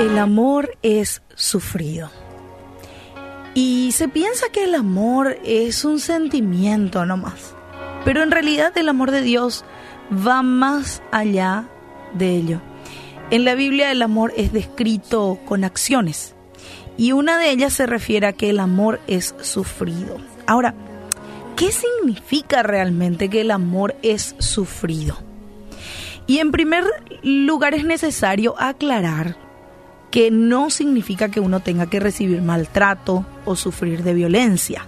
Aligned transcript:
El 0.00 0.16
amor 0.16 0.78
es 0.80 1.20
sufrido. 1.34 2.10
Y 3.52 3.92
se 3.92 4.08
piensa 4.08 4.46
que 4.50 4.64
el 4.64 4.74
amor 4.74 5.36
es 5.44 5.84
un 5.84 6.00
sentimiento 6.00 7.04
nomás. 7.04 7.54
Pero 8.06 8.22
en 8.22 8.30
realidad 8.30 8.72
el 8.78 8.88
amor 8.88 9.10
de 9.10 9.20
Dios 9.20 9.62
va 10.10 10.40
más 10.40 11.02
allá 11.12 11.68
de 12.14 12.34
ello. 12.34 12.62
En 13.30 13.44
la 13.44 13.54
Biblia 13.54 13.92
el 13.92 14.00
amor 14.00 14.32
es 14.38 14.54
descrito 14.54 15.38
con 15.44 15.64
acciones. 15.64 16.34
Y 16.96 17.12
una 17.12 17.36
de 17.36 17.50
ellas 17.50 17.74
se 17.74 17.84
refiere 17.84 18.26
a 18.26 18.32
que 18.32 18.48
el 18.48 18.58
amor 18.58 19.00
es 19.06 19.34
sufrido. 19.42 20.16
Ahora, 20.46 20.74
¿qué 21.56 21.72
significa 21.72 22.62
realmente 22.62 23.28
que 23.28 23.42
el 23.42 23.50
amor 23.50 23.94
es 24.00 24.34
sufrido? 24.38 25.18
Y 26.26 26.38
en 26.38 26.52
primer 26.52 26.84
lugar 27.22 27.74
es 27.74 27.84
necesario 27.84 28.54
aclarar 28.58 29.49
que 30.10 30.30
no 30.30 30.70
significa 30.70 31.30
que 31.30 31.40
uno 31.40 31.60
tenga 31.60 31.86
que 31.86 32.00
recibir 32.00 32.42
maltrato 32.42 33.24
o 33.44 33.56
sufrir 33.56 34.02
de 34.02 34.14
violencia. 34.14 34.84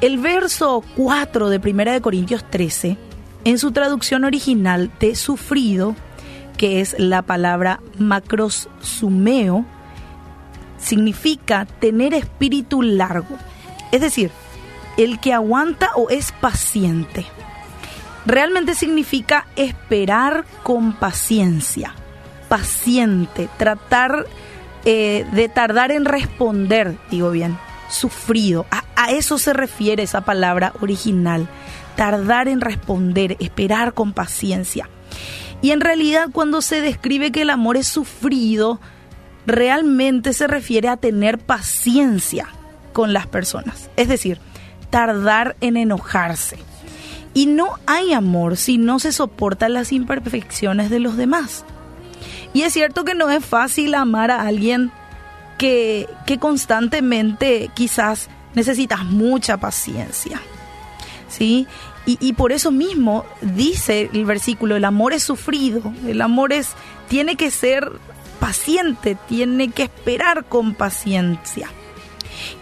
El 0.00 0.18
verso 0.18 0.82
4 0.96 1.48
de 1.48 1.58
1 1.58 1.92
de 1.92 2.00
Corintios 2.00 2.44
13, 2.50 2.98
en 3.44 3.58
su 3.58 3.72
traducción 3.72 4.24
original 4.24 4.90
de 4.98 5.14
sufrido, 5.14 5.94
que 6.56 6.80
es 6.80 6.96
la 6.98 7.22
palabra 7.22 7.80
macrosumeo, 7.98 9.64
significa 10.78 11.64
tener 11.64 12.12
espíritu 12.12 12.82
largo, 12.82 13.36
es 13.92 14.00
decir, 14.00 14.30
el 14.96 15.20
que 15.20 15.32
aguanta 15.32 15.90
o 15.96 16.10
es 16.10 16.32
paciente. 16.32 17.24
Realmente 18.26 18.74
significa 18.74 19.46
esperar 19.56 20.44
con 20.62 20.94
paciencia 20.94 21.94
paciente, 22.54 23.48
tratar 23.58 24.26
eh, 24.84 25.26
de 25.32 25.48
tardar 25.48 25.90
en 25.90 26.04
responder, 26.04 26.96
digo 27.10 27.32
bien, 27.32 27.58
sufrido. 27.88 28.64
A, 28.70 28.84
a 28.94 29.10
eso 29.10 29.38
se 29.38 29.52
refiere 29.52 30.04
esa 30.04 30.20
palabra 30.20 30.72
original, 30.80 31.48
tardar 31.96 32.46
en 32.46 32.60
responder, 32.60 33.36
esperar 33.40 33.92
con 33.92 34.12
paciencia. 34.12 34.88
Y 35.62 35.72
en 35.72 35.80
realidad 35.80 36.28
cuando 36.32 36.62
se 36.62 36.80
describe 36.80 37.32
que 37.32 37.42
el 37.42 37.50
amor 37.50 37.76
es 37.76 37.88
sufrido, 37.88 38.80
realmente 39.46 40.32
se 40.32 40.46
refiere 40.46 40.86
a 40.86 40.96
tener 40.96 41.38
paciencia 41.38 42.46
con 42.92 43.12
las 43.12 43.26
personas. 43.26 43.90
Es 43.96 44.06
decir, 44.06 44.38
tardar 44.90 45.56
en 45.60 45.76
enojarse. 45.76 46.58
Y 47.34 47.46
no 47.46 47.80
hay 47.86 48.12
amor 48.12 48.56
si 48.56 48.78
no 48.78 49.00
se 49.00 49.10
soportan 49.10 49.72
las 49.72 49.90
imperfecciones 49.90 50.88
de 50.88 51.00
los 51.00 51.16
demás. 51.16 51.64
Y 52.54 52.62
es 52.62 52.72
cierto 52.72 53.04
que 53.04 53.14
no 53.14 53.30
es 53.30 53.44
fácil 53.44 53.94
amar 53.94 54.30
a 54.30 54.42
alguien 54.42 54.90
que, 55.58 56.08
constantemente 56.40 57.70
quizás 57.74 58.28
necesitas 58.54 59.04
mucha 59.04 59.58
paciencia. 59.58 60.40
¿Sí? 61.28 61.66
Y, 62.06 62.16
y, 62.20 62.34
por 62.34 62.52
eso 62.52 62.70
mismo 62.70 63.24
dice 63.40 64.08
el 64.12 64.24
versículo, 64.24 64.76
el 64.76 64.84
amor 64.84 65.14
es 65.14 65.24
sufrido, 65.24 65.92
el 66.06 66.20
amor 66.20 66.52
es, 66.52 66.74
tiene 67.08 67.34
que 67.36 67.50
ser 67.50 67.90
paciente, 68.38 69.16
tiene 69.26 69.70
que 69.70 69.84
esperar 69.84 70.44
con 70.44 70.74
paciencia. 70.74 71.68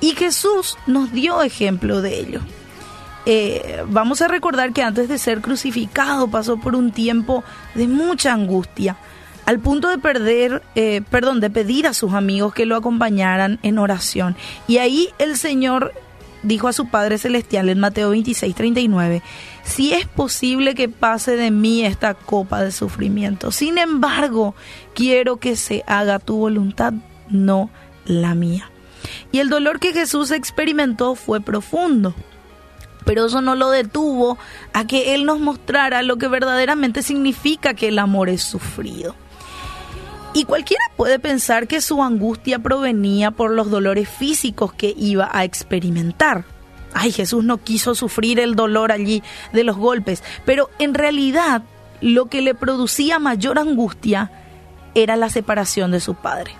Y 0.00 0.12
Jesús 0.12 0.78
nos 0.86 1.12
dio 1.12 1.42
ejemplo 1.42 2.00
de 2.00 2.20
ello. 2.20 2.40
Eh, 3.26 3.84
vamos 3.88 4.22
a 4.22 4.28
recordar 4.28 4.72
que 4.72 4.82
antes 4.82 5.08
de 5.08 5.18
ser 5.18 5.40
crucificado 5.40 6.28
pasó 6.28 6.56
por 6.56 6.74
un 6.74 6.92
tiempo 6.92 7.44
de 7.74 7.86
mucha 7.86 8.32
angustia 8.32 8.96
al 9.46 9.58
punto 9.58 9.88
de 9.88 9.98
perder, 9.98 10.62
eh, 10.74 11.02
perdón, 11.10 11.40
de 11.40 11.50
pedir 11.50 11.86
a 11.86 11.94
sus 11.94 12.12
amigos 12.12 12.54
que 12.54 12.66
lo 12.66 12.76
acompañaran 12.76 13.58
en 13.62 13.78
oración. 13.78 14.36
Y 14.68 14.78
ahí 14.78 15.08
el 15.18 15.36
Señor 15.36 15.92
dijo 16.42 16.68
a 16.68 16.72
su 16.72 16.88
Padre 16.88 17.18
Celestial 17.18 17.68
en 17.68 17.80
Mateo 17.80 18.10
26, 18.10 18.54
39, 18.54 19.22
si 19.62 19.92
es 19.92 20.06
posible 20.06 20.74
que 20.74 20.88
pase 20.88 21.36
de 21.36 21.50
mí 21.50 21.84
esta 21.84 22.14
copa 22.14 22.62
de 22.62 22.72
sufrimiento, 22.72 23.50
sin 23.52 23.78
embargo, 23.78 24.54
quiero 24.94 25.36
que 25.36 25.56
se 25.56 25.84
haga 25.86 26.18
tu 26.18 26.36
voluntad, 26.36 26.94
no 27.28 27.70
la 28.04 28.34
mía. 28.34 28.70
Y 29.30 29.38
el 29.38 29.48
dolor 29.48 29.80
que 29.80 29.92
Jesús 29.92 30.30
experimentó 30.30 31.14
fue 31.14 31.40
profundo. 31.40 32.14
Pero 33.04 33.26
eso 33.26 33.40
no 33.40 33.56
lo 33.56 33.70
detuvo 33.70 34.38
a 34.72 34.86
que 34.86 35.14
Él 35.14 35.24
nos 35.24 35.40
mostrara 35.40 36.02
lo 36.02 36.18
que 36.18 36.28
verdaderamente 36.28 37.02
significa 37.02 37.74
que 37.74 37.88
el 37.88 37.98
amor 37.98 38.28
es 38.28 38.42
sufrido. 38.42 39.16
Y 40.34 40.44
cualquiera 40.44 40.82
puede 40.96 41.18
pensar 41.18 41.68
que 41.68 41.82
su 41.82 42.02
angustia 42.02 42.58
provenía 42.58 43.32
por 43.32 43.50
los 43.50 43.70
dolores 43.70 44.08
físicos 44.08 44.72
que 44.72 44.94
iba 44.96 45.28
a 45.30 45.44
experimentar. 45.44 46.44
Ay, 46.94 47.12
Jesús 47.12 47.44
no 47.44 47.58
quiso 47.58 47.94
sufrir 47.94 48.40
el 48.40 48.54
dolor 48.54 48.92
allí 48.92 49.22
de 49.52 49.64
los 49.64 49.76
golpes, 49.76 50.22
pero 50.46 50.70
en 50.78 50.94
realidad 50.94 51.62
lo 52.00 52.26
que 52.26 52.40
le 52.40 52.54
producía 52.54 53.18
mayor 53.18 53.58
angustia 53.58 54.30
era 54.94 55.16
la 55.16 55.28
separación 55.28 55.90
de 55.90 56.00
su 56.00 56.14
Padre. 56.14 56.52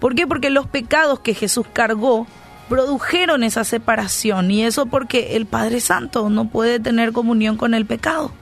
¿Por 0.00 0.14
qué? 0.14 0.26
Porque 0.26 0.50
los 0.50 0.66
pecados 0.66 1.20
que 1.20 1.34
Jesús 1.34 1.66
cargó 1.72 2.26
produjeron 2.68 3.44
esa 3.44 3.64
separación 3.64 4.50
y 4.50 4.64
eso 4.64 4.86
porque 4.86 5.36
el 5.36 5.46
Padre 5.46 5.80
Santo 5.80 6.28
no 6.30 6.48
puede 6.48 6.80
tener 6.80 7.12
comunión 7.12 7.56
con 7.56 7.74
el 7.74 7.86
pecado. 7.86 8.32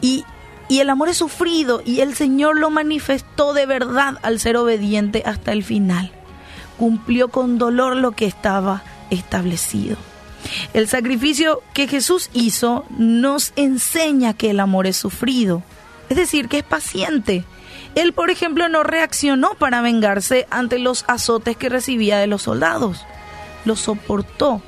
Y 0.00 0.24
y 0.68 0.80
el 0.80 0.90
amor 0.90 1.08
es 1.08 1.18
sufrido 1.18 1.82
y 1.84 2.00
el 2.00 2.14
Señor 2.14 2.58
lo 2.58 2.70
manifestó 2.70 3.52
de 3.52 3.66
verdad 3.66 4.18
al 4.22 4.40
ser 4.40 4.56
obediente 4.56 5.22
hasta 5.26 5.52
el 5.52 5.62
final. 5.62 6.10
Cumplió 6.78 7.28
con 7.28 7.58
dolor 7.58 7.96
lo 7.96 8.12
que 8.12 8.26
estaba 8.26 8.82
establecido. 9.10 9.96
El 10.72 10.88
sacrificio 10.88 11.62
que 11.72 11.88
Jesús 11.88 12.30
hizo 12.32 12.84
nos 12.98 13.52
enseña 13.56 14.34
que 14.34 14.50
el 14.50 14.60
amor 14.60 14.86
es 14.86 14.96
sufrido, 14.96 15.62
es 16.08 16.16
decir, 16.16 16.48
que 16.48 16.58
es 16.58 16.64
paciente. 16.64 17.44
Él, 17.94 18.12
por 18.12 18.30
ejemplo, 18.30 18.68
no 18.68 18.82
reaccionó 18.82 19.54
para 19.54 19.80
vengarse 19.80 20.46
ante 20.50 20.78
los 20.78 21.04
azotes 21.06 21.56
que 21.56 21.68
recibía 21.68 22.18
de 22.18 22.26
los 22.26 22.42
soldados. 22.42 23.04
Lo 23.64 23.76
soportó, 23.76 24.60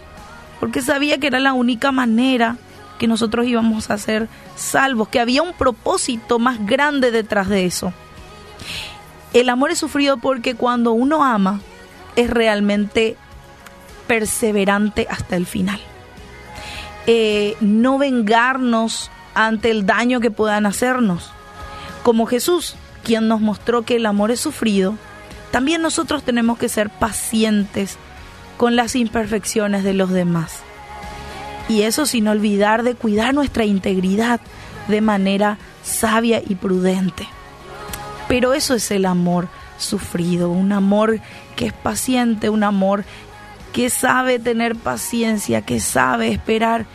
porque 0.60 0.80
sabía 0.80 1.18
que 1.18 1.26
era 1.26 1.40
la 1.40 1.52
única 1.52 1.92
manera 1.92 2.56
que 2.98 3.06
nosotros 3.06 3.46
íbamos 3.46 3.90
a 3.90 3.98
ser 3.98 4.28
salvos, 4.56 5.08
que 5.08 5.20
había 5.20 5.42
un 5.42 5.52
propósito 5.52 6.38
más 6.38 6.64
grande 6.66 7.10
detrás 7.10 7.48
de 7.48 7.66
eso. 7.66 7.92
El 9.32 9.48
amor 9.48 9.70
es 9.70 9.78
sufrido 9.78 10.16
porque 10.16 10.54
cuando 10.54 10.92
uno 10.92 11.24
ama 11.24 11.60
es 12.16 12.30
realmente 12.30 13.16
perseverante 14.06 15.06
hasta 15.10 15.36
el 15.36 15.46
final. 15.46 15.80
Eh, 17.06 17.56
no 17.60 17.98
vengarnos 17.98 19.10
ante 19.34 19.70
el 19.70 19.86
daño 19.86 20.20
que 20.20 20.30
puedan 20.30 20.66
hacernos. 20.66 21.30
Como 22.02 22.26
Jesús, 22.26 22.76
quien 23.04 23.28
nos 23.28 23.40
mostró 23.40 23.82
que 23.82 23.96
el 23.96 24.06
amor 24.06 24.30
es 24.30 24.40
sufrido, 24.40 24.96
también 25.50 25.82
nosotros 25.82 26.22
tenemos 26.22 26.58
que 26.58 26.68
ser 26.68 26.90
pacientes 26.90 27.98
con 28.56 28.74
las 28.74 28.96
imperfecciones 28.96 29.84
de 29.84 29.94
los 29.94 30.10
demás. 30.10 30.62
Y 31.68 31.82
eso 31.82 32.06
sin 32.06 32.28
olvidar 32.28 32.82
de 32.82 32.94
cuidar 32.94 33.34
nuestra 33.34 33.64
integridad 33.64 34.40
de 34.88 35.00
manera 35.00 35.58
sabia 35.82 36.40
y 36.46 36.54
prudente. 36.54 37.28
Pero 38.28 38.54
eso 38.54 38.74
es 38.74 38.90
el 38.90 39.04
amor 39.04 39.48
sufrido, 39.78 40.50
un 40.50 40.72
amor 40.72 41.20
que 41.54 41.66
es 41.66 41.72
paciente, 41.72 42.50
un 42.50 42.64
amor 42.64 43.04
que 43.72 43.90
sabe 43.90 44.38
tener 44.38 44.74
paciencia, 44.74 45.62
que 45.62 45.80
sabe 45.80 46.28
esperar 46.28 46.86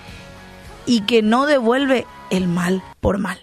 y 0.86 1.02
que 1.02 1.22
no 1.22 1.46
devuelve 1.46 2.06
el 2.30 2.48
mal 2.48 2.82
por 3.00 3.18
mal. 3.18 3.38